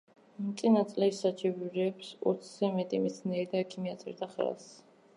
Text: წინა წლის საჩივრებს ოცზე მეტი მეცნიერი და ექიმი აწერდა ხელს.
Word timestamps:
წინა 0.61 0.81
წლის 0.93 1.19
საჩივრებს 1.25 2.11
ოცზე 2.33 2.73
მეტი 2.81 3.05
მეცნიერი 3.07 3.49
და 3.55 3.65
ექიმი 3.67 3.97
აწერდა 3.97 4.33
ხელს. 4.37 4.71